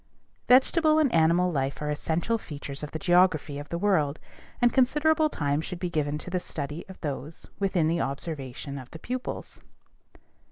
Vegetable 0.47 0.97
and 0.97 1.13
animal 1.13 1.51
life 1.51 1.79
are 1.79 1.91
essential 1.91 2.39
features 2.39 2.81
of 2.81 2.89
the 2.89 2.97
geography 2.97 3.59
of 3.59 3.69
the 3.69 3.77
world, 3.77 4.19
and 4.59 4.73
considerable 4.73 5.29
time 5.29 5.61
should 5.61 5.77
be 5.77 5.91
given 5.91 6.17
to 6.17 6.31
the 6.31 6.39
study 6.39 6.83
of 6.89 6.99
those 7.01 7.45
within 7.59 7.87
the 7.87 8.01
observation 8.01 8.79
of 8.79 8.89
the 8.89 8.97
pupils. 8.97 9.59